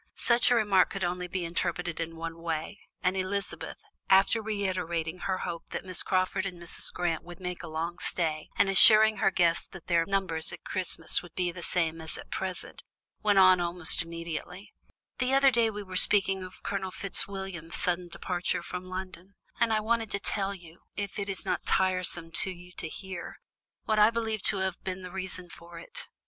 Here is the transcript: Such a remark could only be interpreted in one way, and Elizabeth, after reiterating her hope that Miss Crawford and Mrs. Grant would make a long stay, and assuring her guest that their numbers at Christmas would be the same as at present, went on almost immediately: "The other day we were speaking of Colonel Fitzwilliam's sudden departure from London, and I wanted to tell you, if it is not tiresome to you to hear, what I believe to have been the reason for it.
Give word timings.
Such 0.17 0.49
a 0.49 0.55
remark 0.55 0.89
could 0.89 1.03
only 1.03 1.27
be 1.27 1.45
interpreted 1.45 1.99
in 1.99 2.15
one 2.15 2.39
way, 2.41 2.79
and 3.03 3.15
Elizabeth, 3.15 3.77
after 4.09 4.41
reiterating 4.41 5.19
her 5.19 5.37
hope 5.37 5.67
that 5.67 5.85
Miss 5.85 6.01
Crawford 6.01 6.43
and 6.43 6.59
Mrs. 6.59 6.91
Grant 6.91 7.21
would 7.21 7.39
make 7.39 7.61
a 7.61 7.67
long 7.67 7.99
stay, 7.99 8.49
and 8.57 8.67
assuring 8.67 9.17
her 9.17 9.29
guest 9.29 9.73
that 9.73 9.85
their 9.85 10.07
numbers 10.07 10.51
at 10.51 10.63
Christmas 10.63 11.21
would 11.21 11.35
be 11.35 11.51
the 11.51 11.61
same 11.61 12.01
as 12.01 12.17
at 12.17 12.31
present, 12.31 12.81
went 13.21 13.37
on 13.37 13.59
almost 13.59 14.01
immediately: 14.01 14.73
"The 15.19 15.35
other 15.35 15.51
day 15.51 15.69
we 15.69 15.83
were 15.83 15.95
speaking 15.95 16.41
of 16.41 16.63
Colonel 16.63 16.89
Fitzwilliam's 16.89 17.75
sudden 17.75 18.07
departure 18.07 18.63
from 18.63 18.85
London, 18.85 19.35
and 19.59 19.71
I 19.71 19.81
wanted 19.81 20.09
to 20.13 20.19
tell 20.19 20.55
you, 20.55 20.79
if 20.95 21.19
it 21.19 21.29
is 21.29 21.45
not 21.45 21.67
tiresome 21.67 22.31
to 22.39 22.49
you 22.49 22.71
to 22.71 22.89
hear, 22.89 23.35
what 23.83 23.99
I 23.99 24.09
believe 24.09 24.41
to 24.45 24.57
have 24.61 24.83
been 24.83 25.03
the 25.03 25.11
reason 25.11 25.51
for 25.51 25.77
it. 25.77 26.09